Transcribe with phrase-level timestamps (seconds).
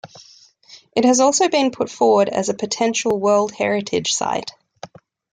[0.95, 4.49] It has also been put forward as a potential World Heritage Site.